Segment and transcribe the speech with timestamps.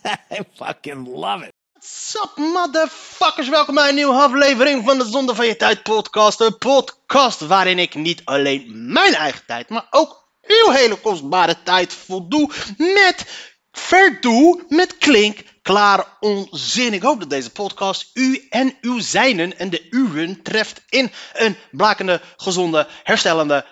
[0.30, 1.52] I fucking love it.
[1.82, 6.40] Sup motherfuckers, welkom bij een nieuwe aflevering van de Zonde van je Tijd podcast.
[6.40, 11.92] Een podcast waarin ik niet alleen mijn eigen tijd, maar ook uw hele kostbare tijd
[11.92, 16.92] voldoe met verdoe met klink klaar onzin.
[16.92, 21.56] Ik hoop dat deze podcast u en uw zijnen en de uwen treft in een
[21.70, 23.66] blakende, gezonde, herstellende,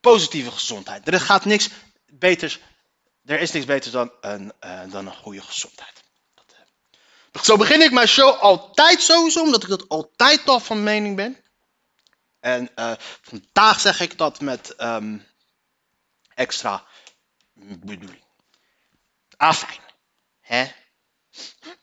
[0.00, 1.08] positieve gezondheid.
[1.08, 1.68] Er gaat niks
[2.06, 2.58] beters,
[3.30, 6.02] er is niks beters dan een, eh, dan een goede gezondheid.
[7.42, 11.44] Zo begin ik mijn show altijd sowieso, omdat ik dat altijd al van mening ben.
[12.40, 15.18] En eh, vandaag zeg ik dat met ehm,
[16.34, 16.84] extra
[17.54, 18.24] bedoeling.
[19.36, 19.80] Afijn.
[20.40, 20.66] Hè?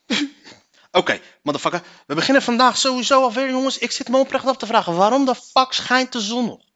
[0.92, 1.82] Oké, motherfucker.
[2.08, 3.78] We beginnen vandaag sowieso alweer, jongens.
[3.78, 6.67] Ik zit me oprecht af te vragen, waarom de fuck schijnt de zon nog?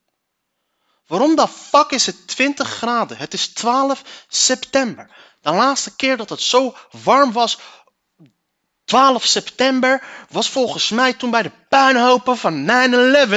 [1.12, 3.18] Waarom de fuck is het 20 graden?
[3.18, 5.12] Het is 12 september.
[5.42, 7.60] De laatste keer dat het zo warm was
[8.92, 12.70] 12 september was volgens mij toen bij de puinhopen van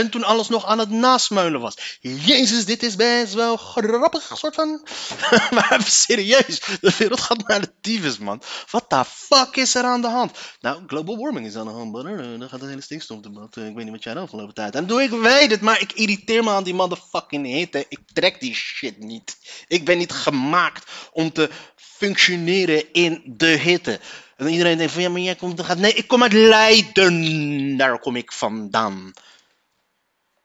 [0.07, 1.99] 9-11, toen alles nog aan het nasmeulen was.
[2.01, 4.89] Jezus, dit is best wel grappig, soort van.
[5.55, 8.43] maar even serieus, de wereld gaat naar de tyfus, man.
[8.71, 10.39] Wat de fuck is er aan de hand?
[10.61, 12.39] Nou, global warming is aan de hand, brother.
[12.39, 13.57] Dan gaat het hele stikstofdebat.
[13.57, 14.75] Ik weet niet wat jij de afgelopen tijd.
[14.75, 17.87] En doe ik weet het, maar ik irriteer me aan die motherfucking hitte.
[17.89, 19.37] Ik trek die shit niet.
[19.69, 24.01] Ik ben niet gemaakt om te functioneren in de hitte.
[24.37, 25.79] En iedereen denkt van ja, maar jij komt gaat.
[25.79, 27.77] Nee, ik kom uit Leiden.
[27.77, 29.13] Daar kom ik vandaan.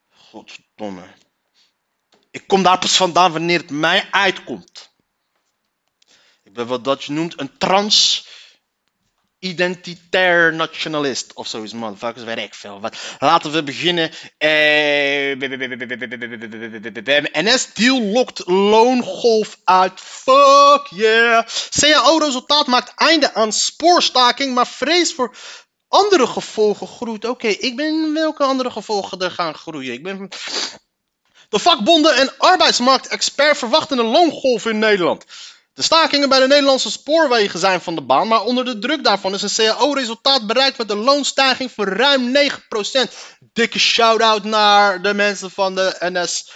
[0.09, 1.04] Godverdomme.
[2.31, 4.94] Ik kom daar pas vandaan wanneer het mij uitkomt.
[6.44, 8.28] Ik ben wat dat je noemt een trans
[9.39, 12.79] identitair nationalist of zoiets, motherfuckers, weet ik veel.
[12.79, 12.95] Wat.
[13.19, 14.11] Laten we beginnen.
[17.31, 20.00] NS deal lokt loongolf uit.
[20.00, 21.45] Fuck yeah.
[21.69, 25.35] CAO-resultaat maakt einde aan spoorstaking, maar vrees voor
[25.88, 27.25] andere gevolgen groeit.
[27.25, 29.94] Oké, ik ben welke andere gevolgen er gaan groeien?
[29.94, 30.29] Ik ben.
[31.50, 35.25] De vakbonden en arbeidsmarktexpert verwachten een loongolf in Nederland.
[35.79, 39.34] De stakingen bij de Nederlandse spoorwegen zijn van de baan, maar onder de druk daarvan
[39.34, 42.40] is een CAO-resultaat bereikt met een loonstijging van ruim 9%.
[43.53, 46.51] Dikke shout-out naar de mensen van de NS.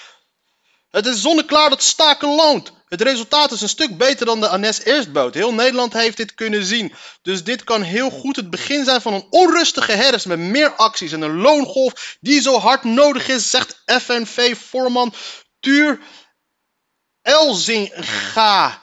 [0.89, 2.71] Het is zonneklaar dat staken loont.
[2.87, 5.33] Het resultaat is een stuk beter dan de NS eerst bood.
[5.33, 6.93] Heel Nederland heeft dit kunnen zien.
[7.21, 11.11] Dus dit kan heel goed het begin zijn van een onrustige herfst met meer acties
[11.11, 15.13] en een loongolf die zo hard nodig is, zegt FNV-voorman
[15.59, 15.99] Tuur
[17.21, 18.81] Elzinga.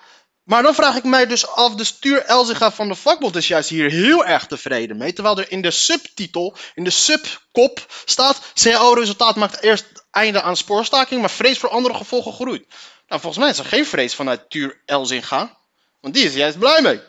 [0.51, 3.69] Maar dan vraag ik mij dus af, de stuur Elzinga van de vakbond is juist
[3.69, 5.13] hier heel erg tevreden mee.
[5.13, 11.21] Terwijl er in de subtitel, in de subkop staat, CAO-resultaat maakt eerst einde aan spoorstaking,
[11.21, 12.67] maar vrees voor andere gevolgen groeit.
[13.09, 15.59] Nou, volgens mij is er geen vrees vanuit Tuur Elzinga,
[16.01, 17.01] want die is juist blij mee.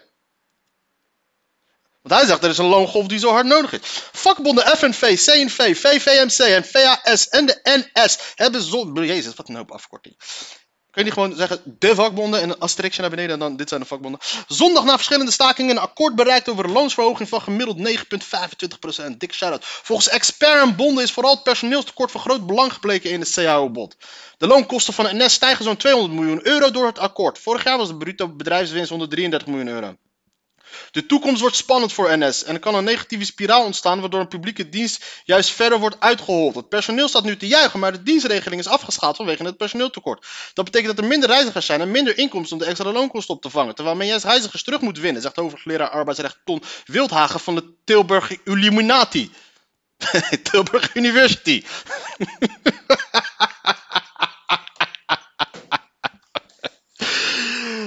[2.02, 3.79] Want hij zegt er is een loongolf die zo hard nodig is.
[4.12, 8.91] Vakbonden FNV, CNV, VVMC en VAS en de NS hebben zo...
[8.94, 10.16] Jezus, wat een hoop afkorting.
[10.91, 13.69] Kun je niet gewoon zeggen de vakbonden en een asterixje naar beneden en dan dit
[13.69, 14.19] zijn de vakbonden.
[14.47, 19.18] Zondag na verschillende stakingen een akkoord bereikt over een loonsverhoging van gemiddeld 9,25%.
[19.18, 19.66] Dik shout-out.
[19.66, 23.96] Volgens expert en bonden is vooral het personeelstekort van groot belang gebleken in het CAO-bod.
[24.38, 27.40] De loonkosten van de NS stijgen zo'n 200 miljoen euro door het akkoord.
[27.40, 29.96] Vorig jaar was de bruto bedrijfswinst 133 miljoen euro.
[30.92, 34.28] De toekomst wordt spannend voor NS en er kan een negatieve spiraal ontstaan waardoor een
[34.28, 36.56] publieke dienst juist verder wordt uitgehold.
[36.56, 40.26] Het personeel staat nu te juichen, maar de dienstregeling is afgeschaald vanwege het personeeltekort.
[40.54, 43.42] Dat betekent dat er minder reizigers zijn en minder inkomsten om de extra loonkosten op
[43.42, 47.56] te vangen, terwijl men juist reizigers terug moet winnen, zegt hoofdleraar arbeidsrecht Ton Wildhagen van
[47.56, 49.32] de Tilburg Illuminati.
[50.52, 51.64] Tilburg University.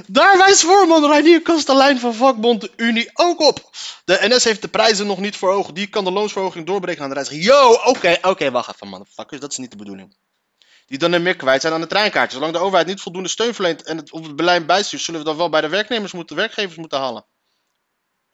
[0.06, 3.70] Daar wijst voorman Reinier Kastelein van vakbond de Unie ook op.
[4.04, 5.74] De NS heeft de prijzen nog niet ogen.
[5.74, 7.42] Die kan de loonsverhoging doorbreken aan de reiziger.
[7.42, 9.40] Yo, oké, oké, wacht even motherfuckers.
[9.40, 10.16] Dat is niet de bedoeling.
[10.86, 12.34] Die dan er meer kwijt zijn aan de treinkaartjes.
[12.34, 15.26] Zolang de overheid niet voldoende steun verleent en het, of het beleid bijstuurt, zullen we
[15.26, 17.24] dan wel bij de werknemers moeten, werkgevers moeten halen.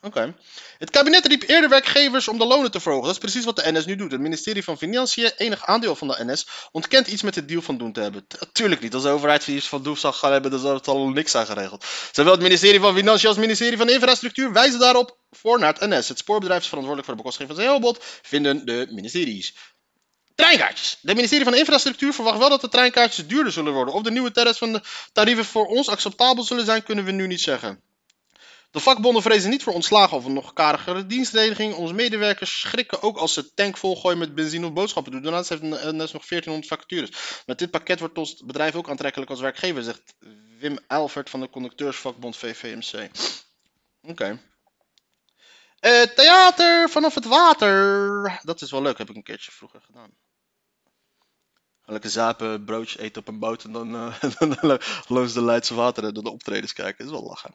[0.02, 0.34] Oké.
[0.78, 3.06] Het kabinet riep eerder werkgevers om de lonen te verhogen.
[3.06, 4.12] Dat is precies wat de NS nu doet.
[4.12, 7.78] Het ministerie van Financiën, enig aandeel van de NS, ontkent iets met de deal van
[7.78, 8.26] doen te hebben.
[8.52, 8.94] Tuurlijk niet.
[8.94, 11.46] Als de overheid iets van doen zou gaan hebben, dan zou het al niks aan
[11.46, 11.84] geregeld.
[12.12, 15.88] Zowel het ministerie van Financiën als het ministerie van Infrastructuur wijzen daarop voor naar het
[15.88, 16.08] NS.
[16.08, 19.54] Het spoorbedrijf is verantwoordelijk voor de bekostiging van zijn heelbod, vinden de ministeries.
[20.34, 20.98] Treinkaartjes.
[21.02, 23.94] Het ministerie van Infrastructuur verwacht wel dat de treinkaartjes duurder zullen worden.
[23.94, 24.60] Of de nieuwe
[25.12, 27.82] tarieven voor ons acceptabel zullen zijn, kunnen we nu niet zeggen.
[28.70, 31.74] De vakbonden vrezen niet voor ontslagen of een nog karigere dienstregeling.
[31.74, 35.22] Onze medewerkers schrikken ook als ze tank volgooien met benzine of boodschappen doen.
[35.22, 37.42] Daarnaast heeft NS nog 1400 vacatures.
[37.46, 40.14] Met dit pakket wordt ons bedrijf ook aantrekkelijk als werkgever, zegt
[40.58, 43.10] Wim Elvert van de conducteursvakbond VVMC.
[44.02, 44.40] Oké.
[45.80, 48.40] Eh, theater vanaf het water.
[48.42, 50.10] Dat is wel leuk, heb ik een keertje vroeger gedaan.
[51.84, 54.78] Lekker zapen, broodje eten op een boot en dan, eh, dan
[55.08, 57.04] langs de Leidse water en dan de optredens kijken.
[57.04, 57.54] Dat is wel lachen.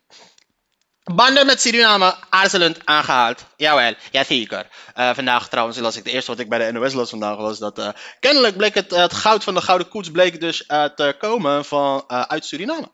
[1.13, 3.45] Banden met Suriname aarzelend aangehaald.
[3.55, 4.67] Jawel, jazeker.
[4.93, 7.59] Eh vandaag trouwens las ik de eerste wat ik bij de NOS las vandaag was
[7.59, 11.65] dat eh, kennelijk bleek het, goud van de Gouden Koets bleek dus eh, te komen
[11.65, 12.91] van, uit Suriname.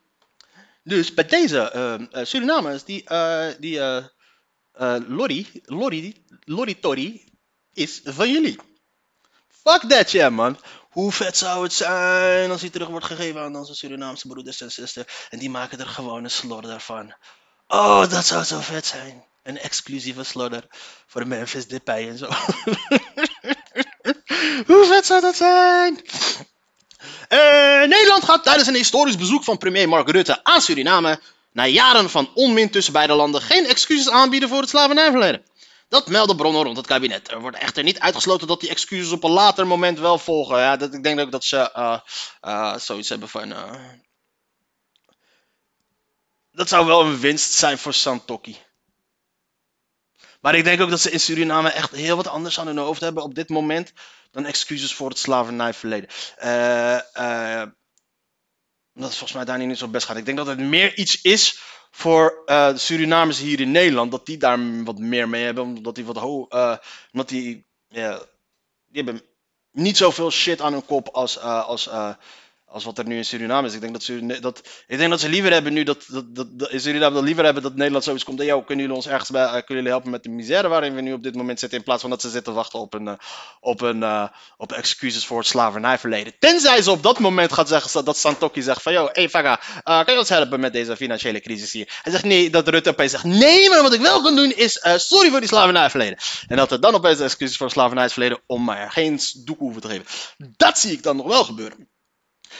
[0.82, 3.04] Dus bij deze Surinamers die,
[3.58, 3.80] die
[5.06, 7.28] lorry, lorry, lorry Tory
[7.72, 8.58] is van jullie.
[9.48, 10.58] Fuck that shit man.
[10.90, 14.72] Hoe vet zou het zijn als hij terug wordt gegeven aan onze Surinaamse broeders en
[14.72, 15.06] zusters.
[15.30, 17.14] En die maken er gewoon een slorder van.
[17.74, 19.24] Oh, dat zou zo vet zijn.
[19.42, 20.66] Een exclusieve slodder
[21.06, 22.26] voor Memphis Depay en zo.
[24.66, 26.04] Hoe vet zou dat zijn?
[27.28, 31.20] Eh, Nederland gaat tijdens een historisch bezoek van premier Mark Rutte aan Suriname
[31.52, 35.44] na jaren van onmin tussen beide landen geen excuses aanbieden voor het slavernijverleden.
[35.88, 37.30] Dat melden bronnen rond het kabinet.
[37.30, 40.58] Er wordt echter niet uitgesloten dat die excuses op een later moment wel volgen.
[40.58, 41.98] Ja, dat, ik denk ook dat ze eh,
[42.40, 43.54] eh, zoiets hebben van.
[46.62, 48.56] Dat zou wel een winst zijn voor Santokki.
[50.40, 53.00] Maar ik denk ook dat ze in Suriname echt heel wat anders aan hun hoofd
[53.00, 53.92] hebben op dit moment
[54.30, 56.08] dan excuses voor het slavernijverleden.
[56.36, 57.68] Eh, eh,
[58.94, 60.16] omdat het volgens mij daar niet zo best gaat.
[60.16, 61.60] Ik denk dat het meer iets is
[61.90, 64.10] voor eh, de Surinamers hier in Nederland.
[64.10, 65.64] Dat die daar wat meer mee hebben.
[65.64, 66.22] Omdat die wat
[67.12, 68.02] omdat die, die
[68.92, 69.22] hebben
[69.70, 71.88] niet zoveel shit aan hun kop als, als,
[72.72, 73.74] als wat er nu in Suriname is.
[73.74, 76.58] Ik denk dat ze, dat, ik denk dat ze liever hebben nu dat, dat, dat,
[76.58, 78.42] dat in Suriname dat liever hebben dat Nederland zoiets komt.
[78.42, 81.00] Yo, kunnen jullie ons ergens bij, eh, kunnen jullie helpen met de misère waarin we
[81.00, 81.78] nu op dit moment zitten.
[81.78, 83.14] In plaats van dat ze zitten wachten op een, eh,
[83.60, 84.24] op een eh,
[84.56, 86.34] op excuses voor het slavernijverleden.
[86.38, 90.14] Tenzij ze op dat moment gaat zeggen dat Santokki zegt van yo, hey Faga, kan
[90.14, 92.00] je ons helpen met deze financiële crisis hier?
[92.02, 94.80] Hij zegt nee, dat Rutte opeens zegt nee, maar wat ik wel kan doen is
[94.96, 96.18] sorry voor die slavernijverleden.
[96.48, 99.88] En dat er dan opeens excuses voor het slavernijverleden om maar geen doek hoeven te
[99.88, 100.04] geven.
[100.56, 101.90] Dat zie ik dan nog wel gebeuren.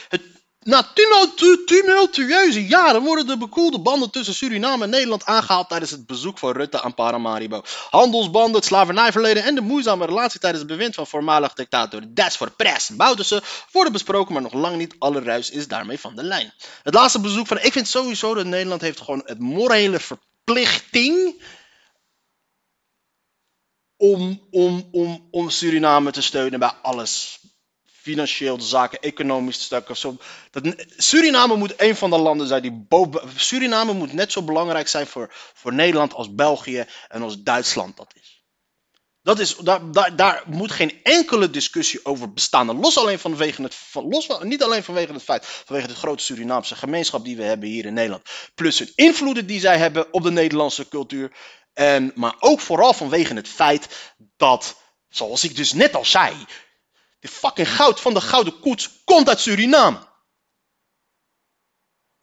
[0.09, 0.21] Het,
[0.63, 6.05] na tumultu- tumultueuze jaren worden de bekoelde banden tussen Suriname en Nederland aangehaald tijdens het
[6.05, 7.61] bezoek van Rutte aan Paramaribo.
[7.89, 12.51] Handelsbanden, het slavernijverleden en de moeizame relatie tijdens het bewind van voormalig dictator Des voor
[12.51, 13.41] Pres Bouterse
[13.71, 16.53] worden besproken, maar nog lang niet alle ruis is daarmee van de lijn.
[16.83, 21.41] Het laatste bezoek van, ik vind sowieso dat Nederland heeft gewoon het morele verplichting
[23.97, 27.39] om, om, om, om Suriname te steunen bij alles
[28.03, 29.97] financieel zaken, economisch stukken.
[29.97, 30.17] Zo,
[30.51, 33.29] dat, Suriname moet een van de landen zijn die boven.
[33.35, 38.13] Suriname moet net zo belangrijk zijn voor, voor Nederland als België en als Duitsland dat
[38.21, 38.43] is.
[39.21, 42.79] Dat is daar, daar, daar moet geen enkele discussie over bestaan.
[42.79, 46.75] Los alleen vanwege het, van, los niet alleen vanwege het feit, vanwege de grote Surinaamse
[46.75, 48.23] gemeenschap die we hebben hier in Nederland.
[48.55, 51.31] Plus hun invloeden die zij hebben op de Nederlandse cultuur.
[51.73, 54.75] En, maar ook vooral vanwege het feit dat,
[55.09, 56.33] zoals ik dus net al zei,
[57.23, 60.07] de fucking goud van de gouden koets komt uit Suriname.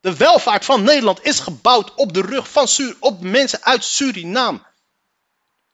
[0.01, 4.61] De welvaart van Nederland is gebouwd op de rug van Sur op mensen uit Suriname.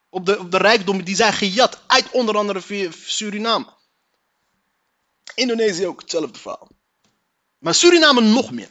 [0.09, 3.75] Op de, op de rijkdommen die zijn gejat uit onder andere Suriname.
[5.35, 6.69] Indonesië ook hetzelfde verhaal.
[7.59, 8.71] Maar Suriname nog meer.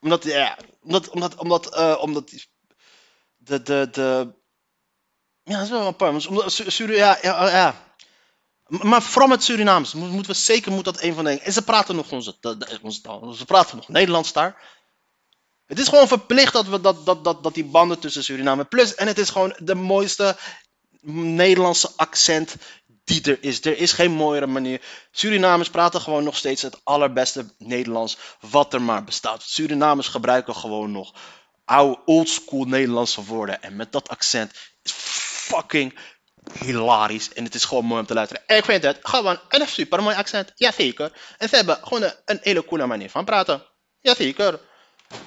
[0.00, 2.30] Omdat, ja, omdat, omdat, omdat, eh, omdat
[3.36, 4.34] de, de, de,
[5.42, 6.26] ja, dat is wel een paar.
[6.28, 7.85] Omdat, Su- Suri- ja, ja, ja.
[8.66, 11.40] Maar vooral met Surinaams mo- moeten we zeker moet dat een van de.
[11.40, 12.36] En ze praten nog onze,
[12.82, 13.32] onze taal.
[13.32, 14.62] Ze praten nog Nederlands daar.
[15.66, 18.64] Het is gewoon verplicht dat, we, dat, dat, dat, dat die banden tussen Suriname.
[18.64, 20.36] Plus, en het is gewoon de mooiste
[21.10, 22.56] Nederlandse accent
[23.04, 23.64] die er is.
[23.64, 24.80] Er is geen mooiere manier.
[25.10, 29.42] Surinamers praten gewoon nog steeds het allerbeste Nederlands wat er maar bestaat.
[29.42, 31.14] Surinamers gebruiken gewoon nog
[31.64, 33.62] oude oldschool Nederlandse woorden.
[33.62, 35.98] En met dat accent is fucking
[36.64, 37.32] hilarisch.
[37.32, 38.42] En het is gewoon mooi om te luisteren.
[38.46, 40.52] En ik vind het gewoon een super mooi accent.
[40.54, 41.12] Jazeker.
[41.38, 43.62] En ze hebben gewoon een, hele coole manier van praten.
[44.00, 44.60] Jazeker.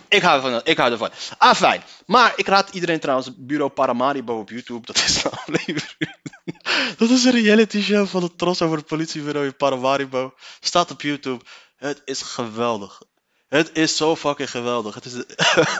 [0.08, 0.62] Ik hou ervan.
[0.64, 1.10] Ik hou ervan.
[1.38, 1.84] Ah, fijn.
[2.06, 4.86] Maar ik raad iedereen trouwens Bureau Paramaribo op YouTube.
[4.86, 6.18] Dat is een aflevering.
[6.98, 10.34] Dat is een reality show van de Tros over het politiebureau in Paramaribo.
[10.60, 11.44] Staat op YouTube.
[11.76, 13.02] Het is geweldig.
[13.48, 14.96] Het is zo fucking geweldig.
[14.96, 15.14] Het is...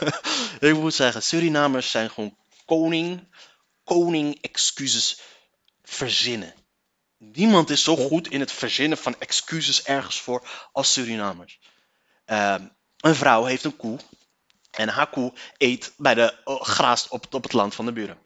[0.68, 3.28] ik moet zeggen, Surinamers zijn gewoon koning.
[3.90, 5.20] Koning excuses
[5.82, 6.54] verzinnen.
[7.18, 11.60] Niemand is zo goed in het verzinnen van excuses ergens voor als Surinamers.
[12.24, 12.66] Ehm,
[12.96, 13.98] een vrouw heeft een koe.
[14.70, 18.18] En haar koe eet bij de uh, graast op, het land van de buren.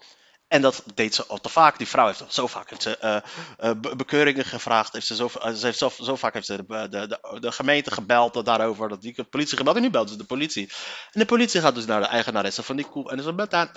[0.49, 1.79] En dat deed ze al te vaak.
[1.79, 3.23] Die vrouw heeft zo vaak heeft ze,
[3.61, 4.93] uh, be bekeuringen gevraagd.
[4.93, 8.89] Heeft ze, zo, ze heeft zo, vaak heeft ze de, de, de, gemeente gebeld daarover.
[8.89, 9.77] Dat die politie gebeld.
[9.77, 10.73] En nu belt ze de politie.
[11.13, 13.11] En de politie gaat dus naar de eigenaresse van die koe.
[13.11, 13.71] En ze belt aan.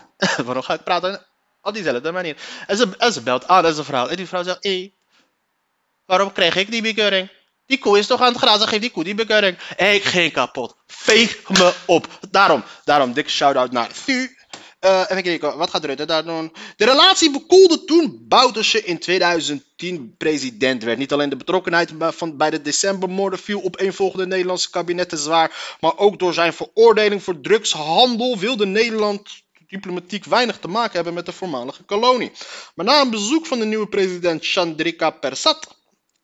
[0.46, 1.26] Waarom ga ik praten?
[1.68, 2.36] Op diezelfde manier.
[2.68, 4.08] En ze, en ze belt aan als een vrouw.
[4.08, 4.94] En die vrouw zegt: Hé,
[6.06, 7.30] waarom krijg ik die bekeuring?
[7.66, 9.58] Die koe is toch aan het grazen, geef die koe die bekeuring.
[9.78, 10.76] Ik ging kapot.
[10.88, 12.08] Veeg me op.
[12.32, 14.36] Daarom, daarom, dikke shout-out naar Thu.
[14.86, 16.54] Uh, even kijken, wat gaat Rutte daar doen?
[16.76, 20.98] De relatie bekoelde toen Bouterse in 2010 president werd.
[20.98, 25.98] Niet alleen de betrokkenheid van, bij de decembermoorden viel op eenvolgende Nederlandse kabinetten zwaar, maar
[25.98, 31.32] ook door zijn veroordeling voor drugshandel wilde Nederland diplomatiek weinig te maken hebben met de
[31.32, 32.32] voormalige kolonie.
[32.76, 35.76] Maar na een bezoek van de nieuwe president Chandrika Persat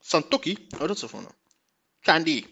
[0.01, 0.67] Santoki.
[0.69, 1.35] Oh, dat is van
[2.01, 2.45] Candy.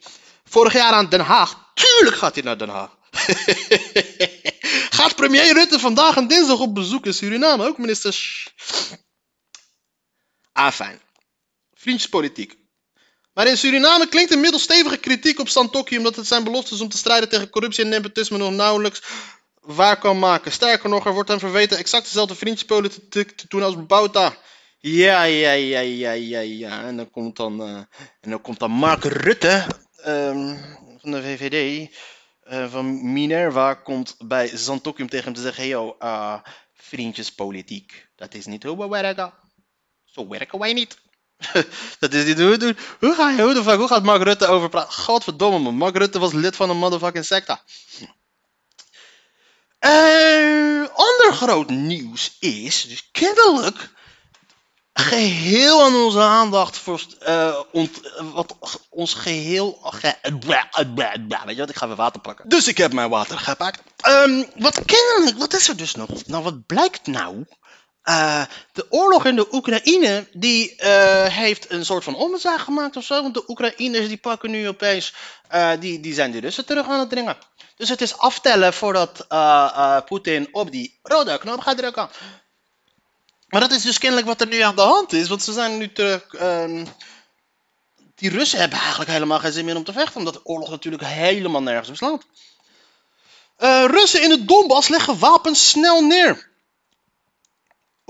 [0.44, 1.72] Vorig jaar aan Den Haag.
[1.74, 2.98] Tuurlijk gaat hij naar Den Haag.
[4.98, 7.68] gaat premier Rutte vandaag en dinsdag op bezoek in Suriname.
[7.68, 8.44] Ook minister...
[10.52, 11.02] Ah, fijn.
[11.74, 12.58] Vriendjespolitiek.
[13.34, 16.98] Maar in Suriname klinkt inmiddels stevige kritiek op Santoki omdat het zijn beloftes om te
[16.98, 19.02] strijden tegen corruptie en nepotisme nog nauwelijks
[19.62, 20.52] waar kan maken.
[20.52, 24.36] Sterker nog, er wordt hem verweten exact dezelfde vriendjespolitiek te doen als Bouta.
[24.78, 26.84] Ja, ja, ja, ja, ja, ja.
[26.84, 27.78] En dan komt dan, uh,
[28.22, 29.66] en dan, komt dan Mark Rutte
[30.06, 30.58] um,
[30.98, 31.90] van de VVD
[32.52, 36.40] uh, van Minerva komt bij Zantokium tegen hem te zeggen: hey, yo, uh,
[36.74, 39.34] vriendjespolitiek, dat is niet hoe we werken.
[40.06, 40.98] Zo werken wij niet.
[42.00, 42.78] dat is niet hoe we doen.
[43.00, 44.94] Hoe ga je, hoe hoe gaat Mark Rutte over praten?
[44.94, 47.64] Godverdomme Mark Rutte was lid van een motherfucking secta.
[49.86, 53.90] Uh, ander groot nieuws is, dus kennelijk
[54.94, 58.00] geheel aan onze aandacht voor uh, ont,
[58.34, 58.56] wat
[58.90, 59.80] ons geheel.
[59.84, 60.16] Ge,
[61.46, 62.50] weet je wat, ik ga weer water pakken.
[62.50, 63.82] Dus ik heb mijn water gepakt.
[64.08, 66.10] Um, wat kennelijk, wat is er dus nog?
[66.26, 67.46] Nou, wat blijkt nou?
[68.06, 68.44] Uh,
[68.74, 73.22] de oorlog in de Oekraïne, die uh, heeft een soort van omzaag gemaakt of zo.
[73.22, 75.14] Want de Oekraïners die pakken nu opeens,
[75.52, 77.38] uh, die, die zijn de Russen terug aan het dringen.
[77.76, 79.26] Dus het is aftellen voordat
[80.06, 82.10] Poetin op die rode knop gaat drukken.
[83.48, 85.28] Maar dat is dus kennelijk wat er nu aan de hand is.
[85.28, 86.34] Want ze zijn nu terug.
[86.34, 86.86] Uh,
[88.16, 90.18] die Russen hebben eigenlijk helemaal geen zin meer om te vechten.
[90.18, 92.02] Omdat de oorlog natuurlijk helemaal nergens.
[92.02, 92.18] Uh,
[93.86, 96.51] Russen in het Donbass leggen wapens snel neer.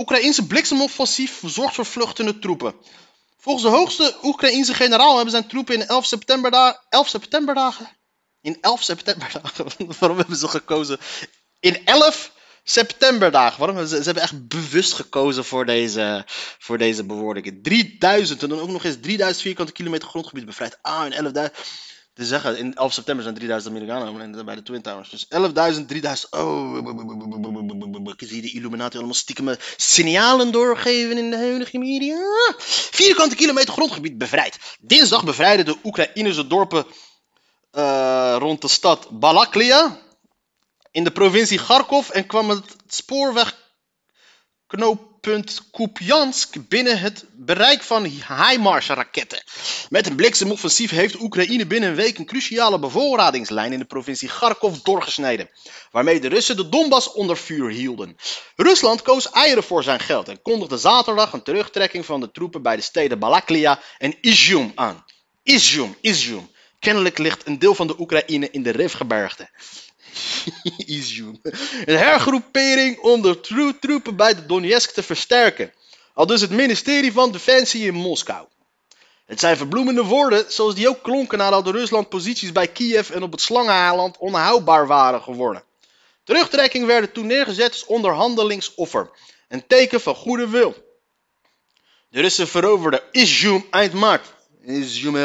[0.02, 2.74] Oekraïnse bliksemoffensief zorgt voor vluchtende troepen.
[3.38, 6.80] Volgens de hoogste Oekraïense generaal hebben zijn troepen in 11 septemberdagen.
[6.90, 7.90] 11 septemberdagen?
[8.42, 9.66] In 11 septemberdagen.
[10.00, 11.00] Waarom hebben ze gekozen?
[11.60, 12.32] In 11
[12.64, 13.60] septemberdagen.
[13.60, 13.88] Waarom?
[13.88, 16.24] Ze, ze, hebben echt bewust gekozen voor deze,
[16.60, 17.62] voor deze bewoordingen.
[17.62, 20.78] 3000 en dan ook nog eens 3000 vierkante kilometer grondgebied bevrijd.
[20.82, 21.52] Ah, in 11.000.
[22.14, 25.10] Te zeggen, in 11 september zijn 3000 Amerikanen bij de Twin Towers.
[25.10, 26.34] Dus 11.000, 3000.
[26.34, 26.78] Oh,
[28.18, 32.18] ik zie de Illuminati allemaal stiekem signalen doorgeven in de huidige media.
[32.92, 34.60] Vierkante kilometer grondgebied bevrijd.
[34.80, 36.86] Dinsdag bevrijden de Oekraïnse dorpen
[37.72, 40.00] uh, rond de stad Balaklia
[40.92, 42.76] in de provincie Kharkov en kwam het
[45.22, 49.44] spoorwegknooppunt Kupiansk binnen het bereik van HIMARS-raketten.
[49.90, 54.78] Met een bliksemoffensief heeft Oekraïne binnen een week een cruciale bevoorradingslijn in de provincie Kharkov
[54.78, 55.50] doorgesneden,
[55.92, 58.16] waarmee de Russen de Donbass onder vuur hielden.
[58.56, 62.76] Rusland koos eieren voor zijn geld en kondigde zaterdag een terugtrekking van de troepen bij
[62.76, 65.06] de steden Balaklia en Izum aan.
[65.44, 66.50] Izum, Izum.
[66.80, 69.50] Kennelijk ligt een deel van de Oekraïne in de Rifgebergte.
[70.86, 71.40] Izum.
[71.86, 73.40] Een hergroepering om de
[73.80, 75.74] troepen bij de Donetsk te versterken.
[76.14, 78.48] Al dus het ministerie van Defensie in Moskou.
[79.26, 83.32] Het zijn verbloemende woorden, zoals die ook klonken nadat Rusland posities bij Kiev en op
[83.32, 85.64] het Slangeneiland onhoudbaar waren geworden.
[86.24, 89.10] Terugtrekking werden toen neergezet als onderhandelingsoffer.
[89.48, 90.76] Een teken van goede wil.
[92.10, 94.34] De Russen veroverden Izum eind maart.
[94.66, 95.16] Izum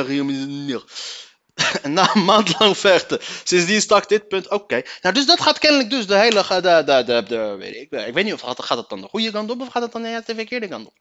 [1.89, 3.19] na een maand lang vechten.
[3.45, 4.51] Sindsdien stak dit punt.
[4.51, 4.83] Oké.
[5.03, 6.45] Nou, dus dat gaat kennelijk dus de hele.
[6.49, 9.31] De, de, de, de, weet ik, ik weet niet of gaat, het dan de goede
[9.31, 10.95] kant op of gaat het dan de verkeerde kant op.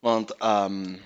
[0.00, 1.00] Want um,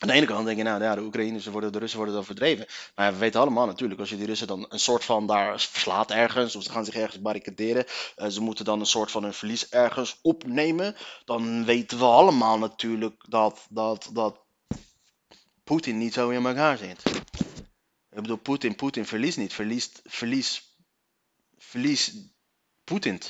[0.00, 2.24] Aan de ene kant denk je, nou ja, de Oekraïners worden, de Russen worden dan
[2.24, 2.66] verdreven.
[2.94, 6.10] Maar we weten allemaal natuurlijk, als je die Russen dan een soort van daar verslaat
[6.10, 7.84] ergens, of ze gaan zich ergens barricaderen,
[8.16, 12.58] uh, ze moeten dan een soort van een verlies ergens opnemen, dan weten we allemaal
[12.58, 14.40] natuurlijk dat, dat, dat
[15.64, 17.02] Poetin niet zo in elkaar zit.
[18.10, 20.76] Ik bedoel, Poetin, Poetin verliest niet, verliest, verlies,
[21.58, 22.12] verlies
[22.84, 23.20] Poetin.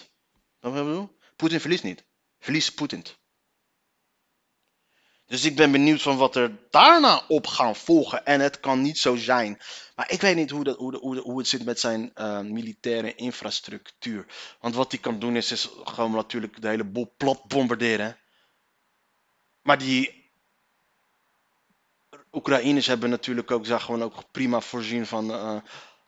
[0.61, 1.19] Wat ik bedoel?
[1.37, 2.05] Poetin verliest niet,
[2.39, 3.05] verliest Poetin.
[5.31, 8.27] Dus ik ben benieuwd van wat er daarna op gaan volgen.
[8.27, 9.59] En het kan niet zo zijn.
[9.97, 13.15] Maar ik weet niet hoe, dat, hoe, hoe, hoe het zit met zijn uh, militaire
[13.15, 14.27] infrastructuur.
[14.61, 18.19] Want wat hij kan doen is, is gewoon natuurlijk de hele boel plat bombarderen.
[19.63, 20.20] Maar die
[22.33, 25.57] Oekraïners hebben natuurlijk ook, zeg, gewoon ook prima voorzien van uh,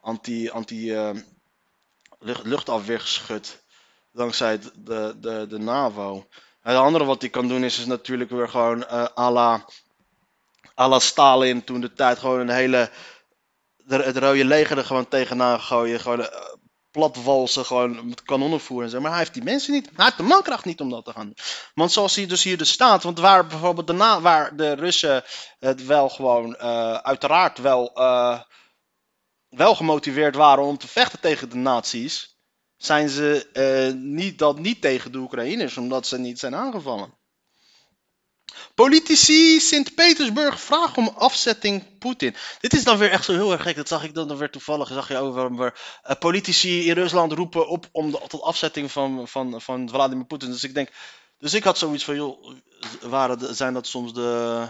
[0.01, 1.11] anti, anti uh,
[2.19, 3.65] lucht, luchtafweergeschut.
[4.13, 6.27] Dankzij de, de, de NAVO.
[6.61, 9.65] Het andere wat hij kan doen is, is natuurlijk weer gewoon uh, à, la,
[10.79, 12.91] à la Stalin toen de tijd gewoon een hele...
[13.87, 16.01] Het rode leger er gewoon tegenaan gooien.
[16.01, 16.29] Gewoon
[16.93, 19.01] platwalsen, gewoon met kanonnen voeren en zo.
[19.01, 19.91] Maar hij heeft die mensen niet.
[19.95, 21.37] Hij heeft de mankracht niet om dat te gaan doen.
[21.75, 23.03] Want zoals hij dus hier dus staat.
[23.03, 25.25] Want waar bijvoorbeeld daarna, waar de Russen
[25.59, 28.41] het wel gewoon uh, uiteraard wel, uh,
[29.49, 32.33] wel gemotiveerd waren om te vechten tegen de nazi's
[32.77, 37.21] zijn ze uh, niet, dat niet tegen de Oekraïners, omdat ze niet zijn aangevallen.
[38.75, 42.35] Politici Sint-Petersburg vragen om afzetting Poetin.
[42.61, 43.77] Dit is dan weer echt zo heel erg gek.
[43.77, 44.89] Dat zag ik dan weer toevallig.
[44.89, 49.61] Zag je over uh, politici in Rusland roepen op om de, tot afzetting van, van,
[49.61, 50.51] van Vladimir Poetin.
[50.51, 50.89] Dus ik denk.
[51.39, 52.55] Dus ik had zoiets van, joh,
[53.01, 54.67] waren zijn dat soms de.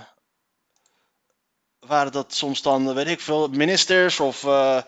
[1.78, 4.42] Waren dat soms dan, weet ik veel, ministers of.
[4.42, 4.82] Uh,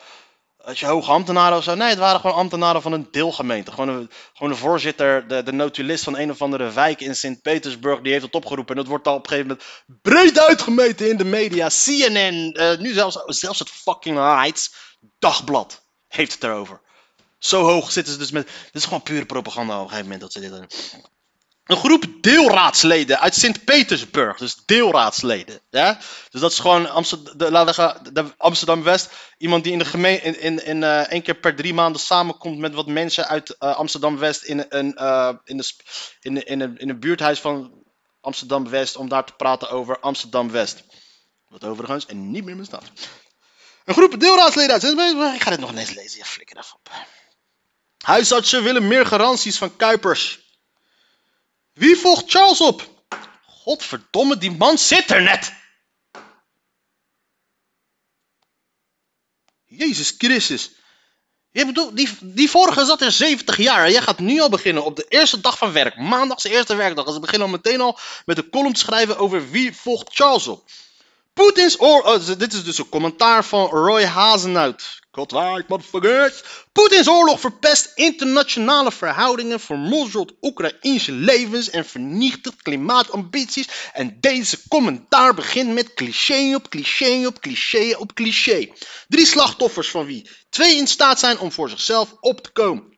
[0.65, 1.75] als je hoge ambtenaren of zo.
[1.75, 3.73] Nee, het waren gewoon ambtenaren van een deelgemeente.
[3.73, 8.01] Gewoon, een, gewoon de voorzitter, de, de notulist van een of andere wijk in Sint-Petersburg,
[8.01, 8.75] die heeft het opgeroepen.
[8.75, 11.69] En dat wordt al op een gegeven moment breed uitgemeten in de media.
[11.69, 14.75] CNN, uh, nu zelfs, zelfs het fucking Heights
[15.19, 16.81] dagblad heeft het erover.
[17.39, 18.47] Zo hoog zitten ze dus met.
[18.47, 20.69] Dit is gewoon pure propaganda op een gegeven moment dat ze dit doen.
[21.65, 24.39] Een groep deelraadsleden uit Sint-Petersburg.
[24.39, 25.61] Dus deelraadsleden.
[25.71, 25.99] Ja?
[26.31, 28.85] Dus dat is gewoon Amsterdam, Amsterdam.
[29.39, 32.59] Iemand die in de gemeente in, in, in uh, één keer per drie maanden samenkomt
[32.59, 35.73] met wat mensen uit uh, Amsterdam West in een, uh, in, de,
[36.21, 37.85] in, in, een, in een buurthuis van
[38.21, 40.85] Amsterdam West om daar te praten over Amsterdam West.
[41.49, 42.85] Wat overigens en niet meer bestaat.
[43.85, 45.35] Een groep deelraadsleden uit Sint-Petersburg.
[45.35, 46.19] Ik ga dit nog eens lezen.
[46.19, 46.91] Ja, flikker even op.
[47.99, 50.44] Huisartsen willen meer garanties van Kuipers.
[51.75, 52.89] Wie volgt Charles op?
[53.47, 55.53] Godverdomme, die man zit er net.
[59.65, 60.71] Jezus Christus.
[61.51, 63.85] Je bedoelt, die, die vorige zat er 70 jaar.
[63.85, 65.97] En jij gaat nu al beginnen op de eerste dag van werk.
[65.97, 67.05] Maandag de eerste werkdag.
[67.05, 70.47] Dus we beginnen al meteen al met een column te schrijven over wie volgt Charles
[70.47, 70.71] op.
[71.35, 72.31] Poetins oorlog.
[72.31, 75.03] Oh, dit is dus een commentaar van Roy Hazenuit.
[75.11, 76.43] Godwaard, motherfuckers.
[76.73, 83.69] Poetins oorlog verpest internationale verhoudingen, vermorzelt Oekraïnse levens en vernietigt klimaatambities.
[83.93, 88.73] En deze commentaar begint met cliché op cliché op cliché op cliché.
[89.09, 92.94] Drie slachtoffers van wie twee in staat zijn om voor zichzelf op te komen.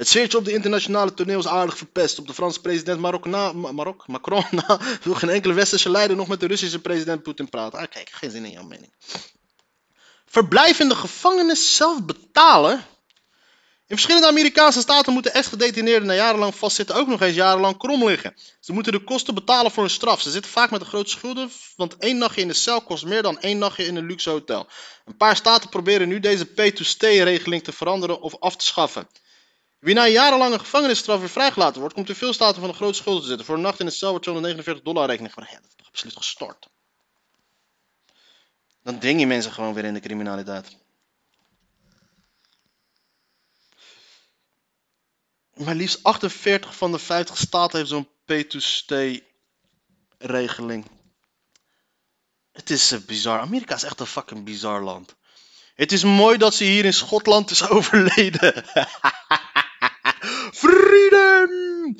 [0.00, 2.18] Het sfeertje op de internationale toneel is aardig verpest.
[2.18, 6.28] Op de Franse president Marok na, Marok, Macron na wil geen enkele westerse leider nog
[6.28, 7.78] met de Russische president Poetin praten.
[7.78, 8.92] Ah, kijk, geen zin in jouw mening.
[10.26, 12.72] Verblijf in de gevangenis zelf betalen.
[13.86, 18.34] In verschillende Amerikaanse staten moeten ex-gedetineerden na jarenlang vastzitten ook nog eens jarenlang krom liggen.
[18.60, 20.20] Ze moeten de kosten betalen voor hun straf.
[20.20, 23.22] Ze zitten vaak met een grote schulden, want één nachtje in de cel kost meer
[23.22, 24.66] dan één nachtje in een luxe hotel.
[25.04, 29.08] Een paar staten proberen nu deze pay-to-stay-regeling te veranderen of af te schaffen.
[29.80, 33.22] Wie na jarenlange gevangenisstraf weer vrijgelaten wordt, komt in veel staten van een grote schulden
[33.22, 33.46] te zitten.
[33.46, 35.52] Voor een nacht in de cel wordt 249 dollar rekening gebracht.
[35.52, 36.68] Ja, dat is toch absoluut gestort.
[38.82, 40.76] Dan ding je mensen gewoon weer in de criminaliteit.
[45.54, 49.26] Maar liefst 48 van de 50 staten heeft zo'n pay-to-stay
[50.18, 50.86] regeling.
[52.52, 53.40] Het is uh, bizar.
[53.40, 55.16] Amerika is echt een fucking bizar land.
[55.74, 58.64] Het is mooi dat ze hier in Schotland is overleden.
[60.52, 61.96] Freedom!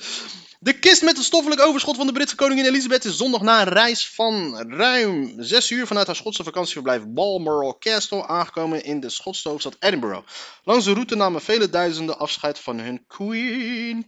[0.62, 3.72] De kist met het stoffelijk overschot van de Britse koningin Elizabeth is zondag na een
[3.72, 9.48] reis van ruim 6 uur vanuit haar Schotse vakantieverblijf Balmoral Castle aangekomen in de Schotse
[9.48, 10.26] hoofdstad Edinburgh.
[10.64, 14.04] Langs de route namen vele duizenden afscheid van hun queen.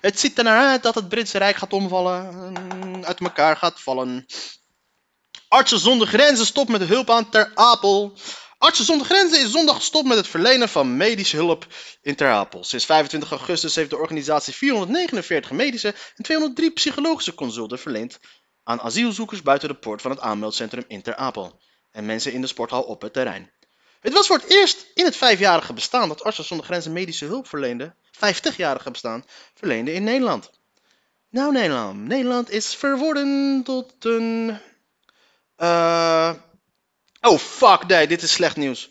[0.00, 4.26] Het ziet er naar uit dat het Britse Rijk gaat omvallen, uit elkaar gaat vallen.
[5.48, 8.16] Artsen zonder grenzen stopt met hulp aan Ter Apel.
[8.66, 11.66] Artsen zonder Grenzen is zondag gestopt met het verlenen van medische hulp
[12.02, 12.64] in Ter Apel.
[12.64, 18.18] Sinds 25 augustus heeft de organisatie 449 medische en 203 psychologische consulten verleend
[18.64, 22.46] aan asielzoekers buiten de poort van het aanmeldcentrum in Ter Apel en mensen in de
[22.46, 23.50] sporthal op het terrein.
[24.00, 27.48] Het was voor het eerst in het vijfjarige bestaan dat Artsen zonder Grenzen medische hulp
[27.48, 29.24] verleende, 50-jarige bestaan,
[29.54, 30.50] verleende in Nederland.
[31.30, 34.58] Nou Nederland, Nederland is verworden tot een...
[35.56, 36.30] eh
[37.26, 38.90] Oh fuck, nee, dit is slecht nieuws.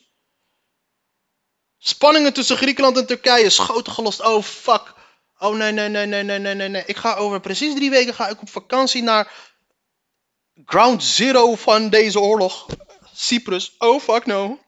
[1.77, 4.21] Spanningen tussen Griekenland en Turkije schoten gelost.
[4.21, 4.93] Oh fuck.
[5.39, 6.83] Oh nee, nee, nee, nee, nee, nee, nee, nee.
[6.85, 9.31] Ik ga over precies drie weken ga ik op vakantie naar
[10.65, 12.65] ground zero van deze oorlog.
[13.13, 13.75] Cyprus.
[13.77, 14.59] Oh fuck no.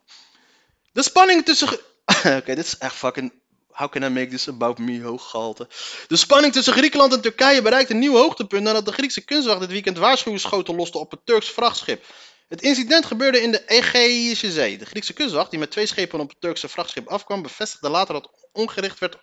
[0.91, 1.80] De spanning tussen...
[2.39, 3.34] Oké, dit is echt fucking...
[3.67, 5.67] How can I make this about me, hooggehalte.
[6.08, 9.71] De spanning tussen Griekenland en Turkije bereikt een nieuw hoogtepunt nadat de Griekse kunstwacht dit
[9.71, 12.06] weekend waarschuwingsschoten loste op het Turks vrachtschip.
[12.48, 14.78] Het incident gebeurde in de Egeïsche Zee.
[14.78, 18.30] De Griekse kustwacht, die met twee schepen op het Turkse vrachtschip afkwam, bevestigde later dat
[18.52, 19.18] ongericht werd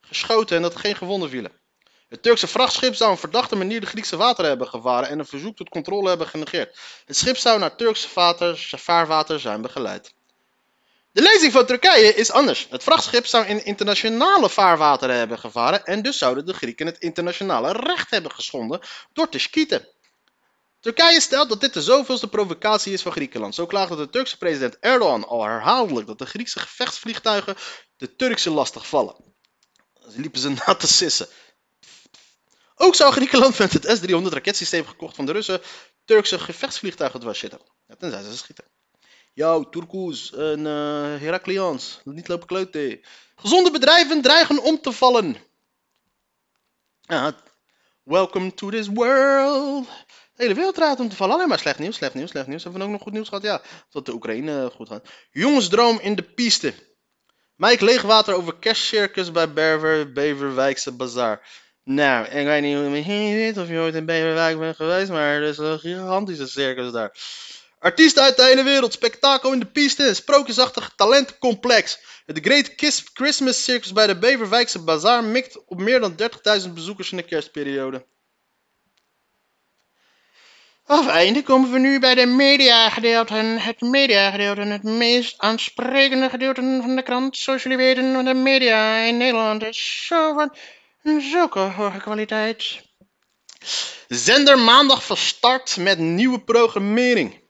[0.00, 1.52] geschoten en dat er geen gewonden vielen.
[2.08, 5.26] Het Turkse vrachtschip zou op een verdachte manier de Griekse wateren hebben gevaren en een
[5.26, 6.78] verzoek tot controle hebben genegeerd.
[7.06, 10.14] Het schip zou naar Turkse vater, vaarwater zijn begeleid.
[11.12, 12.66] De lezing van Turkije is anders.
[12.70, 17.72] Het vrachtschip zou in internationale vaarwateren hebben gevaren en dus zouden de Grieken het internationale
[17.72, 18.80] recht hebben geschonden
[19.12, 19.88] door te schieten.
[20.80, 23.54] Turkije stelt dat dit de zoveelste provocatie is van Griekenland.
[23.54, 27.56] Zo klaagde de Turkse president Erdogan al herhaaldelijk dat de Griekse gevechtsvliegtuigen
[27.96, 29.16] de Turkse lastig vallen.
[30.10, 31.28] Ze liepen ze na te sissen.
[32.74, 35.60] Ook zou Griekenland met het S-300 raketsysteem gekocht van de Russen
[36.04, 37.60] Turkse gevechtsvliegtuigen dwars zitten.
[37.86, 38.64] Ja, tenzij ze schieten.
[39.32, 43.00] Yo, Turkoes en Heraklians, niet lopen kloten.
[43.36, 45.36] Gezonde bedrijven dreigen om te vallen.
[48.04, 49.86] Welcome to this world.
[50.40, 51.34] De hele wereld draait om te vallen.
[51.34, 52.62] Alleen maar slecht nieuws, slecht nieuws, slecht nieuws.
[52.62, 53.42] Hebben we ook nog goed nieuws gehad?
[53.42, 55.08] Ja, dat de Oekraïne goed gaat.
[55.30, 56.74] Jongensdroom in de piste.
[57.56, 61.48] Mike Leegwater over kerstcircus bij Berver, Beverwijkse Bazaar.
[61.84, 65.78] Nou, ik weet niet of je ooit in Beverwijk bent geweest, maar er is een
[65.78, 67.16] gigantische circus daar.
[67.78, 71.98] Artiesten uit de hele wereld, spektakel in de piste, sprookjesachtig talentencomplex.
[72.26, 76.14] Het Great Kiss Christmas Circus bij de Beverwijkse Bazaar mikt op meer dan
[76.66, 78.06] 30.000 bezoekers in de kerstperiode.
[80.90, 83.58] Af einde komen we nu bij de mediagedeelten.
[83.58, 87.36] Het mediagedeelte, het meest aansprekende gedeelte van de krant.
[87.36, 90.54] Zoals jullie weten, de media in Nederland is zo van
[91.20, 92.82] zulke hoge kwaliteit.
[94.08, 97.40] Zender maandag van start met nieuwe programmering.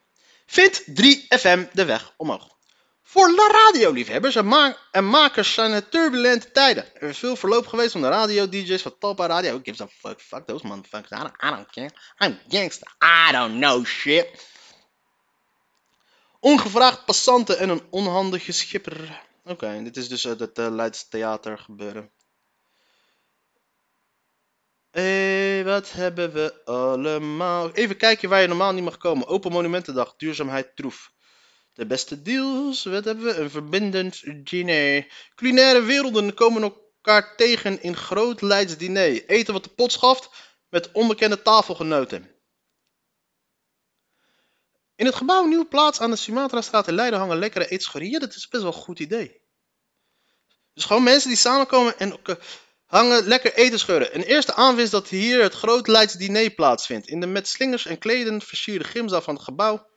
[0.47, 2.60] Vindt 3FM de weg omhoog.
[3.11, 6.95] Voor de radioliefhebbers en, en makers zijn het turbulente tijden.
[6.95, 9.51] Er is veel verloop geweest van de radio-dj's van Talpa Radio.
[9.51, 10.21] Who gives a fuck?
[10.21, 11.11] Fuck those motherfuckers.
[11.11, 11.91] I don't, I don't care.
[12.19, 12.89] I'm gangster.
[13.29, 14.49] I don't know shit.
[16.41, 19.23] Ongevraagd passanten en een onhandige schipper.
[19.45, 22.11] Oké, dit is dus het uh, Theater gebeuren.
[24.91, 27.71] Hé, wat hebben we allemaal?
[27.73, 29.27] Even kijken waar je normaal niet mag komen.
[29.27, 31.13] Open Monumentendag, duurzaamheid troef.
[31.81, 33.35] De beste deals, wat hebben we?
[33.35, 35.07] Een verbindend diner.
[35.35, 39.27] Culinaire werelden komen elkaar tegen in groot Leids diner.
[39.27, 40.31] Eten wat de pot schaft
[40.69, 42.31] met onbekende tafelgenoten.
[44.97, 48.21] In het gebouw Nieuwe Plaats aan de Sumatra-straat in Leiden hangen lekkere eetschorieën.
[48.21, 49.43] Dat is best wel een goed idee.
[50.75, 52.19] Dus gewoon mensen die samenkomen en
[52.87, 54.15] hangen lekker eten scheuren.
[54.15, 57.09] Een eerste aanwinst dat hier het groot Leids diner plaatsvindt.
[57.09, 59.89] In de met slingers en kleden versierde gymzaal van het gebouw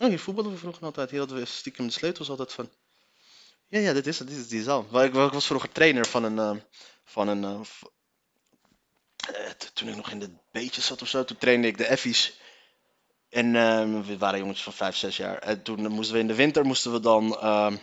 [0.00, 1.10] Oh, hier voetballen we vroeger altijd.
[1.10, 2.70] Hier hadden we stiekem de sleutels altijd van.
[3.68, 4.28] Ja, ja, dit is het.
[4.28, 5.02] Dit is die zaal.
[5.02, 6.36] Ik, was vroeger trainer van een.
[6.36, 6.62] Uh,
[7.04, 7.60] van een uh,
[9.30, 12.40] uh, toen ik nog in de beetjes zat of zo, toen trainde ik de effies.
[13.28, 15.38] En ehm, we waren jongetjes van 5, 6 jaar.
[15.38, 17.36] En toen moesten we in de winter moesten we dan.
[17.38, 17.76] ehm,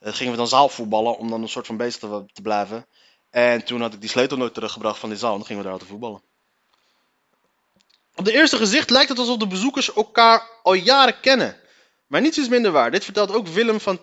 [0.00, 2.00] gingen we dan zaalvoetballen om dan een soort van bezig
[2.32, 2.86] te, blijven.
[3.30, 5.68] En toen had ik die sleutel nooit teruggebracht van die zaal en dan gingen we
[5.68, 6.22] daar te voetballen.
[8.18, 11.56] Op de eerste gezicht lijkt het alsof de bezoekers elkaar al jaren kennen.
[12.06, 12.90] Maar niets is minder waar.
[12.90, 14.00] Dit vertelt ook Willem van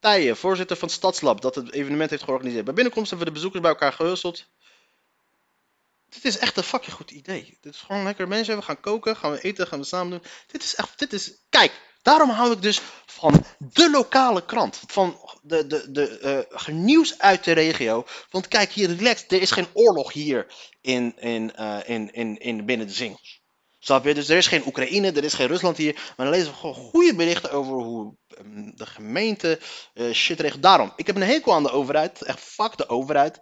[0.00, 2.64] Tijen, voorzitter van Stadslab, dat het evenement heeft georganiseerd.
[2.64, 4.44] Bij binnenkomst hebben we de bezoekers bij elkaar gehusteld.
[6.08, 7.58] Dit is echt een fucking goed idee.
[7.60, 8.56] Dit is gewoon lekker mensen.
[8.56, 10.30] We gaan koken, gaan we eten, gaan we samen doen.
[10.46, 11.32] Dit is echt, dit is...
[11.48, 14.80] Kijk, daarom hou ik dus van de lokale krant.
[14.86, 18.06] Van de, de, de uh, nieuws uit de regio.
[18.30, 20.46] Want kijk hier, relaxed, er is geen oorlog hier
[20.80, 23.37] in, in, uh, in, in, in binnen de Zingels.
[23.78, 24.14] Snap je?
[24.14, 25.94] Dus er is geen Oekraïne, er is geen Rusland hier.
[25.94, 29.58] Maar dan lezen we gewoon goede berichten over hoe um, de gemeente
[29.94, 30.62] uh, shit regelt.
[30.62, 32.22] Daarom, ik heb een hekel aan de overheid.
[32.22, 33.40] Echt fuck de overheid.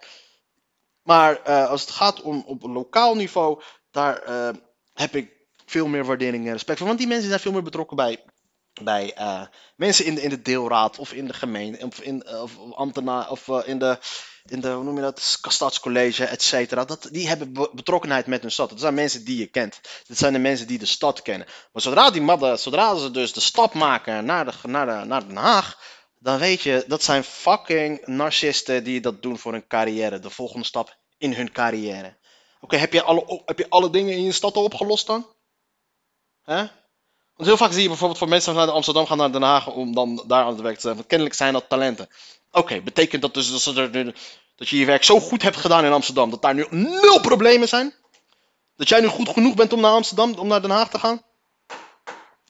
[1.03, 4.49] Maar uh, als het gaat om op lokaal niveau, daar uh,
[4.93, 6.87] heb ik veel meer waardering en respect voor.
[6.87, 8.25] Want die mensen zijn veel meer betrokken bij
[8.83, 9.43] bij eh,
[9.77, 13.31] mensen in de, in de deelraad of in de gemeente of in eh, of ambtenaar
[13.31, 13.99] of eh, in de
[14.51, 18.43] in de hoe noem je dat stadscollege et cetera dat die hebben be- betrokkenheid met
[18.43, 21.23] hun stad dat zijn mensen die je kent dit zijn de mensen die de stad
[21.23, 25.07] kennen maar zodra die madden zodra ze dus de stap maken naar de naar de
[25.07, 25.79] naar Den Haag
[26.19, 30.67] dan weet je dat zijn fucking narcisten die dat doen voor hun carrière de volgende
[30.67, 32.17] stap in hun carrière
[32.61, 35.35] oké heb je alle heb je alle dingen in je stad al opgelost dan
[36.47, 36.67] Hè?
[37.37, 39.95] Want heel vaak zie je bijvoorbeeld voor mensen naar Amsterdam gaan naar Den Haag om
[39.95, 40.95] dan daar aan het werk te zijn.
[40.95, 42.09] Want kennelijk zijn dat talenten.
[42.51, 44.15] Oké, betekent dat dus dat, ze er,
[44.57, 47.69] dat je je werk zo goed hebt gedaan in Amsterdam dat daar nu nul problemen
[47.69, 47.95] zijn?
[48.77, 51.23] Dat jij nu goed genoeg bent om naar Amsterdam, om naar Den Haag te gaan?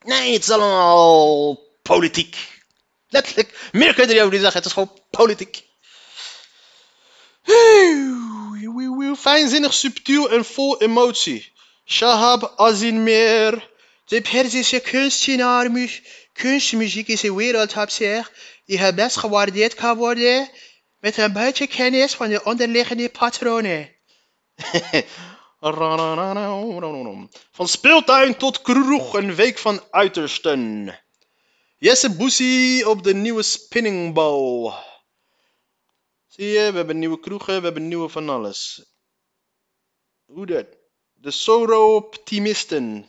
[0.05, 2.37] Nee, het is allemaal politiek.
[3.09, 4.57] Letterlijk, meer kun je er niet over zeggen.
[4.57, 5.65] Het is gewoon politiek.
[9.19, 11.53] Fijnzinnig, subtiel en vol emotie.
[11.85, 13.71] Shahab Azinmer.
[14.05, 15.71] De Perzische kunstenaar,
[16.37, 18.31] kunstmuziek is een wereldhapser
[18.65, 20.49] die het best gewaardeerd kan worden
[21.01, 23.95] met een beetje kennis van de onderliggende patronen.
[27.53, 30.95] Van speeltuin tot kroeg, een week van uitersten.
[31.77, 34.75] Jesse Boesie op de nieuwe spinningbal.
[36.27, 38.85] Zie je, we hebben nieuwe kroegen, we hebben nieuwe van alles.
[40.25, 40.67] Hoe dat?
[41.15, 43.07] De Soro-optimisten.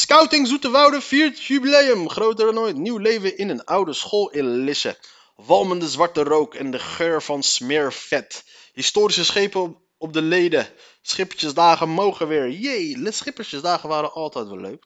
[0.00, 2.08] Scouting Zoeterwoude viert jubileum.
[2.08, 2.76] Groter dan ooit.
[2.76, 4.98] Nieuw leven in een oude school in Lisse.
[5.36, 8.44] Walmende zwarte rook en de geur van smeervet.
[8.72, 10.68] Historische schepen op, de leden.
[11.02, 12.50] Schippersdagen mogen weer.
[12.50, 14.84] Jee, de schippersdagen waren altijd wel leuk.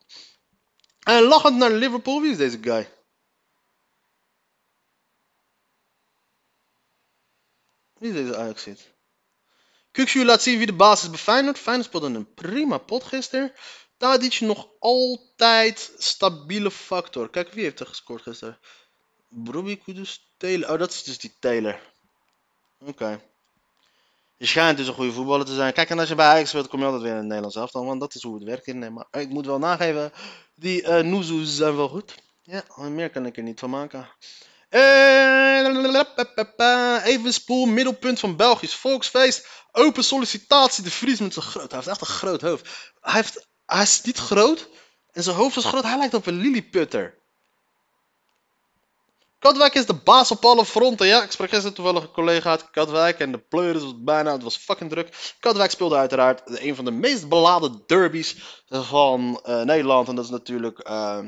[1.01, 2.21] En lachend naar Liverpool.
[2.21, 2.89] Wie is deze guy?
[7.99, 8.93] Wie is deze Ajax-zit?
[9.91, 11.59] Kukshu laat zien wie de baas is bij Feyenoord.
[11.59, 13.53] Feyenoord speelde een prima pot gisteren.
[13.97, 17.31] Tadic nog altijd stabiele factor.
[17.31, 18.59] Kijk, wie heeft er gescoord gisteren?
[19.29, 20.73] Bobby Kudus Taylor.
[20.73, 21.81] Oh, dat is dus die Taylor.
[22.81, 23.21] Oké.
[24.37, 25.73] Je schijnt dus een goede voetballer te zijn.
[25.73, 27.85] Kijk, en als je bij Ajax speelt, kom je altijd weer in het Nederlands elftal.
[27.85, 30.13] Want dat is hoe het werkt in Maar ik moet wel nageven,
[30.55, 32.15] die uh, Nuzus zijn wel goed.
[32.43, 34.09] Ja, meer kan ik er niet van maken.
[34.71, 35.45] Uh,
[37.05, 39.49] Evenspoel, middelpunt van Belgisch volksfeest.
[39.73, 41.73] Open sollicitatie, de Vries met zijn groot.
[41.73, 42.93] Heeft echt een groot hoofd.
[43.01, 44.69] Hij, heeft, hij is niet groot.
[45.13, 45.83] En zijn hoofd is groot.
[45.83, 47.23] Hij lijkt op een lilliputter.
[49.39, 51.07] Katwijk is de baas op alle fronten.
[51.07, 53.19] Ja, ik sprak gisteren toevallig een collega uit Katwijk.
[53.19, 55.35] En de pleuris was bijna, het was fucking druk.
[55.41, 58.37] Katwijk speelde uiteraard een van de meest beladen derbies
[58.69, 60.09] van uh, Nederland.
[60.09, 60.89] En dat is natuurlijk...
[60.89, 61.19] Uh,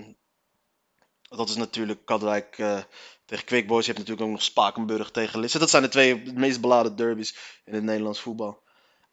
[1.28, 2.78] dat is natuurlijk Katwijk uh,
[3.24, 3.86] tegen Quickboys.
[3.86, 5.58] Je hebt natuurlijk ook nog Spakenburg tegen Lisse.
[5.58, 8.62] Dat zijn de twee meest beladen derbies in het Nederlands voetbal.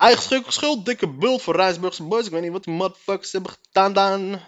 [0.04, 2.26] Eigen schuld, dikke bult voor Rijsburgse boys.
[2.26, 3.94] Ik weet niet wat die motherfuckers hebben gedaan.
[3.94, 4.40] Dan.